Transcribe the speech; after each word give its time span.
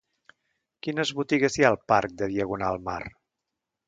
Quines 0.85 1.11
botigues 1.19 1.57
hi 1.59 1.65
ha 1.65 1.69
al 1.71 1.77
parc 1.93 2.15
de 2.21 2.31
Diagonal 2.31 2.81
Mar? 2.89 2.99